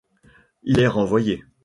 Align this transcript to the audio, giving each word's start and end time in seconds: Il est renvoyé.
Il 0.63 0.79
est 0.79 0.87
renvoyé. 0.87 1.43